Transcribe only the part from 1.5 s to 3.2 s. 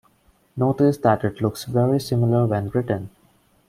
very similar when written.